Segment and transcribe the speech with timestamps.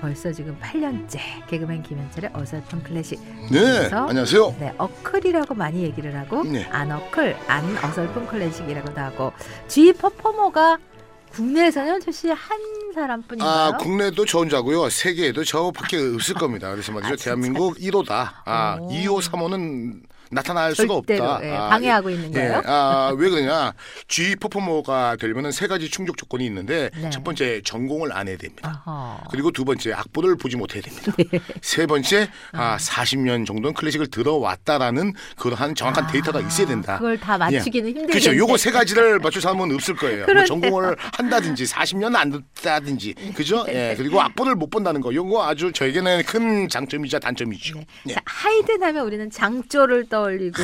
[0.00, 3.20] 벌써 지금 8년째 개그맨 김현철의 어설픈 클래식.
[3.50, 4.56] 네, 안녕하세요.
[4.58, 6.64] 네, 어클이라고 많이 얘기를 하고 네.
[6.70, 9.32] 안 어클, 안 어설픈 클래식이라고도 하고
[9.68, 10.78] G 퍼포머가
[11.32, 12.58] 국내에서는 철 씨 한
[12.94, 13.50] 사람뿐인가요?
[13.50, 14.88] 아, 국내도 저 혼자고요.
[14.88, 16.70] 세계에도 저밖에 없을 겁니다.
[16.72, 17.12] 그래서 말이죠.
[17.12, 17.16] 아?
[17.16, 18.30] 대한민국 1호다.
[18.44, 18.88] 아, 오.
[18.90, 21.40] 2호, 3호는 나타날 수가 없다.
[21.42, 22.62] 예, 아, 방해하고 있는 예, 거예요.
[22.64, 23.72] 아, 왜 그러냐?
[24.06, 27.10] G 퍼포머가 되려면 세 가지 충족 조건이 있는데 네.
[27.10, 28.82] 첫 번째 전공을 안 해야 됩니다.
[28.86, 29.24] 어허.
[29.30, 31.12] 그리고 두 번째 악보를 보지 못해야 됩니다.
[31.16, 31.40] 네.
[31.60, 36.98] 세 번째 아, 40년 정도는 클래식을 들어왔다라는 그러한 정확한 데이터가 있어야 된다.
[36.98, 38.12] 그걸 다 맞추기는 힘들겠네.
[38.12, 38.36] 그렇죠.
[38.36, 40.26] 요거 세 가지를 맞출 사람은 없을 거예요.
[40.26, 40.44] 뭐.
[40.44, 43.64] 전공을 한다든지 40년 안 듣다든지 그죠?
[43.68, 43.94] 예.
[43.96, 45.12] 그리고 악보를 못 본다는 거.
[45.12, 47.78] 요거 아주 저에게는 큰 장점이자 단점이죠.
[47.78, 47.84] 네.
[48.10, 48.14] 예.
[48.14, 50.56] 자, 하이든 하면 우리는 장조를 떠 올리고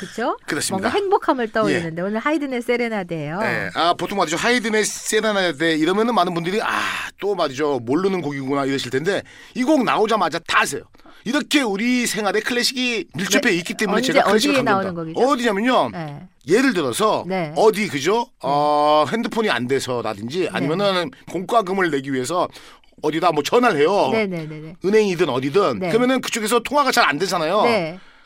[0.00, 0.36] 그렇죠?
[0.46, 0.88] 그렇습니다.
[0.88, 3.40] 뭔가 행복함을 떠올리는데 오늘 하이든의 세레나데예요.
[3.42, 3.70] 예.
[3.74, 4.36] 아, 보통 말이죠.
[4.36, 6.80] 하이든의 세레나데 이러면은 많은 분들이 아,
[7.20, 7.80] 또 말이죠.
[7.80, 9.22] 모르는 곡이구나 이러실 텐데
[9.54, 10.82] 이 곡 나오자마자 다 아세요.
[11.24, 13.98] 이렇게 우리 생활에 클래식이 밀접해 있기 때문에 네.
[14.00, 14.62] 언제, 제가 클래식을 어디에.
[14.62, 15.20] 나오는 곡이죠?
[15.20, 15.90] 어디냐면요.
[15.92, 16.22] 네.
[16.48, 17.52] 예를 들어서 네.
[17.56, 18.26] 어디 그죠?
[18.42, 22.48] 어, 핸드폰이 안 돼서라든지 아니면은 공과금을 내기 위해서
[23.02, 24.08] 어디다 뭐 전화를 해요.
[24.12, 24.76] 네네네네.
[24.84, 25.88] 은행이든 어디든 네.
[25.88, 27.62] 그러면은 그쪽에서 통화가 잘 안 되잖아요.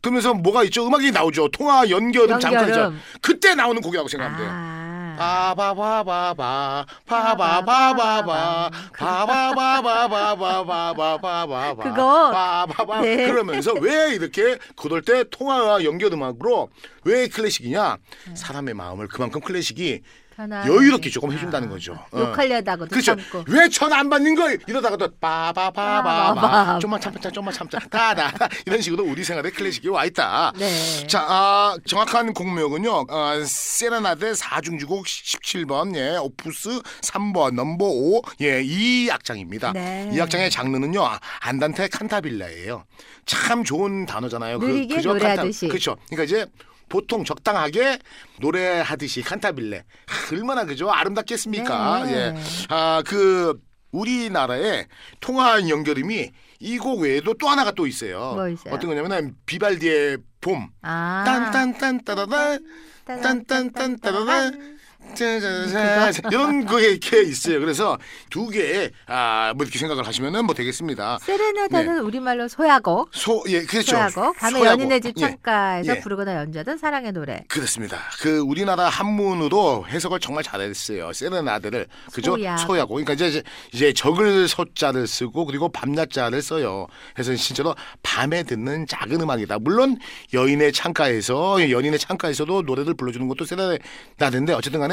[0.00, 0.02] 네.
[0.02, 0.86] 그러면서 뭐가 있죠?
[0.86, 1.48] 음악이 나오죠.
[1.48, 2.92] 통화 연결음 잠깐이죠.
[3.20, 4.50] 그때 나오는 곡이라고 생각하면 돼요.
[4.52, 4.80] 아.
[5.20, 12.30] 바바바바바 바바바바바 바바바바바바바바바바 그거.
[12.30, 13.30] 바바바 네.
[13.30, 16.70] 그러면서 왜 이렇게 그럴 때 통화와 연결 음악으로
[17.04, 17.98] 왜 클래식이냐
[18.34, 20.00] 사람의 마음을 그만큼 클래식이
[20.40, 20.68] 편안하게.
[20.68, 21.92] 여유롭게 조금 해준다는 거죠.
[22.10, 22.18] 어.
[22.18, 23.16] 아, 욕하려다가도 그렇죠.
[23.16, 23.44] 참고.
[23.48, 26.78] 왜 전화 안 받는 걸 이러다가도 빠바바바바 빠바바.
[26.78, 28.32] 좀만 참자 좀만 참자 다다
[28.66, 30.52] 이런 식으로 우리 생활에 클래식이 와 있다.
[30.56, 31.06] 네.
[31.06, 33.06] 자, 아, 정확한 곡명은요.
[33.08, 39.72] 아, 세레나데 4중주곡 17번, 예, 오푸스 3번, 넘버 5, 예, 이 악장입니다.
[39.72, 40.10] 네.
[40.12, 41.02] 이 악장의 장르는요,
[41.40, 42.84] 안단테 칸타빌라예요.
[43.26, 44.58] 참 좋은 단어잖아요.
[44.58, 45.12] 느리게 그죠?
[45.12, 45.68] 노래하듯이.
[45.68, 45.96] 그렇죠.
[46.08, 46.46] 그러니까 이제
[46.90, 47.98] 보통 적당하게
[48.40, 52.04] 노래하듯이 칸타빌레 아, 얼마나 그죠 아름답겠습니까?
[52.04, 52.12] 네.
[52.12, 52.34] 예,
[52.68, 53.58] 아그
[53.92, 54.86] 우리나라의
[55.20, 56.30] 통화 연결음이
[56.60, 58.34] 이 곡 외에도 또 하나가 또 있어요.
[58.34, 58.74] 뭐 있어요?
[58.74, 60.68] 어떤 거냐면 비발디의 봄.
[60.82, 61.22] 아.
[61.24, 62.58] 딴딴딴따라단
[63.06, 64.79] 딴딴딴따라단
[65.14, 66.12] 짜자자?
[66.30, 67.60] 이런 거에 이렇게 있어요.
[67.60, 67.98] 그래서
[68.30, 71.18] 두 개의 아뭐 이렇게 생각을 하시면은 뭐 되겠습니다.
[71.22, 73.10] 세레나다는 우리말로 소야곡.
[73.12, 73.92] 소 예 그렇죠.
[73.92, 74.36] 소야곡.
[74.36, 74.66] 밤에 소야곡.
[74.80, 75.20] 연인의 집 예.
[75.20, 76.00] 창가에서 예.
[76.00, 77.44] 부르거나 연주하던 사랑의 노래.
[77.48, 77.98] 그렇습니다.
[78.20, 81.12] 그 우리나라 한문으로 해석을 정말 잘했어요.
[81.12, 82.36] 세레나데를 그죠?
[82.36, 82.56] 소야.
[82.56, 82.94] 소야고.
[82.94, 86.86] 그러니까 이제 이제 적을 소자를 쓰고 그리고 밤낮자를 써요.
[87.14, 89.58] 그래서 진짜로 밤에 듣는 작은 음악이다.
[89.60, 89.98] 물론
[90.32, 94.89] 여인의 창가에서 연인의 창가에서도 노래를 불러주는 것도 세레나데인데 어쨌든 간에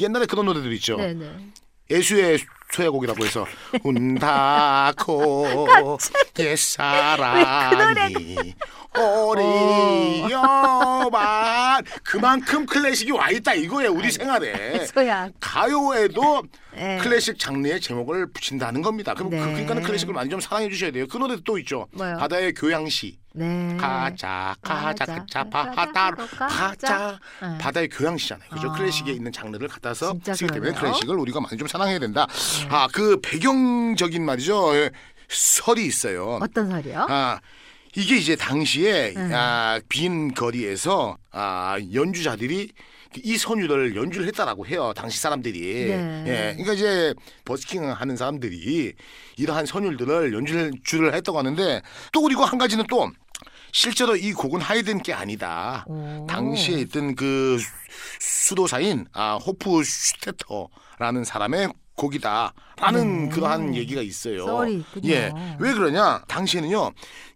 [0.00, 0.96] 옛날에 그런 노래들 있죠.
[0.96, 1.52] 네네.
[1.90, 2.38] 예수의
[2.72, 3.46] 소야곡이라고 해서
[3.84, 5.46] 운다코
[6.38, 8.36] 옛사랑이
[10.24, 15.28] 어리여만 그만큼 클래식이 와 있다 이거예요 우리 생활에 소야.
[15.40, 16.42] 가요에도
[16.74, 16.98] 네.
[16.98, 19.14] 클래식 장르의 제목을 붙인다는 겁니다.
[19.14, 19.38] 그럼 네.
[19.38, 21.06] 그, 그러니까는 클래식을 많이 좀 사랑해 주셔야 돼요.
[21.06, 21.86] 그 노래도 또 있죠.
[21.92, 22.16] 뭐요?
[22.16, 23.18] 바다의 교양시.
[23.36, 23.76] 네.
[23.80, 26.46] 가자 가자 가자, 바다로 가자.
[26.46, 27.58] 가자 네.
[27.58, 28.48] 바다의 교양시잖아요.
[28.48, 28.70] 그죠?
[28.70, 28.72] 아.
[28.74, 30.80] 클래식에 있는 장르를 갖다서 쓰기 때문에 그러네요.
[30.92, 32.28] 클래식을 우리가 많이 좀 사랑해야 된다.
[32.70, 34.76] 아그 배경적인 말이죠.
[34.76, 34.90] 예,
[35.28, 36.38] 설이 있어요.
[36.40, 37.06] 어떤 소리요?
[37.08, 37.40] 아
[37.96, 39.30] 이게 이제 당시에 음.
[39.34, 42.70] 아, 빈 거리에서 아, 연주자들이
[43.22, 44.92] 이 선율을 연주를 했다라고 해요.
[44.96, 45.60] 당시 사람들이.
[45.86, 46.24] 네.
[46.26, 46.32] 예.
[46.54, 47.14] 그러니까 이제
[47.44, 48.92] 버스킹 하는 사람들이
[49.36, 53.10] 이러한 선율들을 연주를 주를 했다고 하는데 또 그리고 한 가지는 또
[53.78, 55.84] 실제로 이 곡은 하이든 게 아니다.
[55.88, 56.24] 오.
[56.30, 57.68] 당시에 있던 그 수-
[58.20, 63.28] 수도사인 아, 호프 슈테터라는 사람의 곡이다라는 네.
[63.28, 64.46] 그러한 얘기가 있어요.
[64.46, 64.84] 썰이.
[65.04, 66.22] 예, 왜 그러냐?
[66.26, 66.90] 당시에는요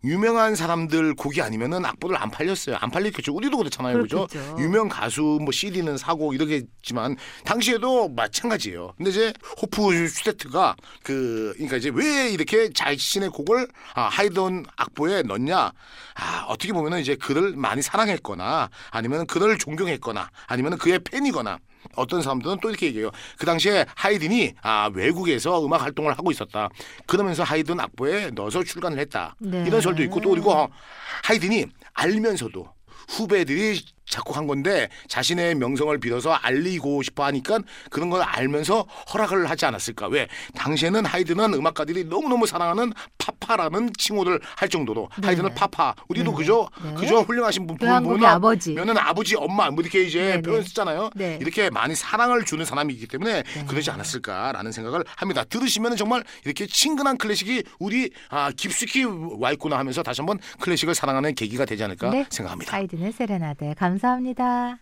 [0.05, 2.77] 유명한 사람들 곡이 아니면은 악보를 안 팔렸어요.
[2.81, 3.33] 안 팔렸겠죠.
[3.35, 4.27] 우리도 그렇잖아요, 그죠?
[4.27, 4.57] 그렇겠죠.
[4.61, 8.95] 유명 가수 뭐 CD는 사고 이러겠지만 당시에도 마찬가지예요.
[8.97, 15.73] 근데 이제 호프 슈테트가 그 그러니까 이제 왜 이렇게 자신의 곡을 아, 하이든 악보에 넣냐?
[16.15, 21.59] 아 어떻게 보면은 이제 그를 많이 사랑했거나 아니면 그를 존경했거나 아니면 그의 팬이거나
[21.97, 23.11] 어떤 사람들은 또 이렇게 얘기해요.
[23.39, 26.69] 그 당시에 하이든이 아 외국에서 음악 활동을 하고 있었다.
[27.07, 29.35] 그러면서 하이든 악보에 넣어서 출간을 했다.
[29.39, 29.65] 네.
[29.67, 30.69] 이런 설도 있고 또 그리고
[31.25, 32.69] 하이든이 알면서도
[33.09, 37.59] 후배들이 작곡한 건데 자신의 명성을 빌어서 알리고 싶어 하니까
[37.91, 40.09] 그런 걸 알면서 허락을 하지 않았을까?
[40.09, 40.29] 왜?
[40.55, 42.93] 당시에는 하이든은 음악가들이 너무너무 사랑하는
[43.49, 45.27] 파파라는 칭호를 할 정도로 네.
[45.29, 45.95] 하이든은 파파.
[46.09, 46.37] 우리도 네.
[46.37, 46.69] 그죠?
[46.83, 46.95] 네.
[46.95, 47.21] 그죠?
[47.21, 48.75] 훌륭하신 분 보면 아버지.
[48.75, 50.43] 면은 아버지, 엄마 뭐 이렇게 이제 네, 네.
[50.43, 51.11] 표현 쓰잖아요.
[51.15, 51.39] 네.
[51.41, 53.65] 이렇게 많이 사랑을 주는 사람이기 때문에 네.
[53.67, 55.45] 그러지 않았을까라는 생각을 합니다.
[55.45, 59.05] 들으시면 정말 이렇게 친근한 클래식이 우리 아, 깊숙이
[59.39, 62.27] 와 있구나 하면서 다시 한번 클래식을 사랑하는 계기가 되지 않을까 네.
[62.29, 62.77] 생각합니다.
[62.77, 64.79] 하이든의 세레나데 감사합니다.